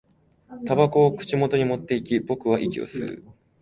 [0.65, 3.23] 煙草を口元に持っていき、僕は息を吸う